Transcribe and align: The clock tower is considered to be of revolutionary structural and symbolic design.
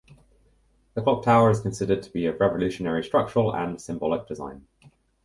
The 0.95 1.03
clock 1.03 1.21
tower 1.21 1.51
is 1.51 1.59
considered 1.61 2.01
to 2.01 2.09
be 2.09 2.25
of 2.25 2.39
revolutionary 2.39 3.03
structural 3.03 3.55
and 3.55 3.79
symbolic 3.79 4.25
design. 4.27 4.65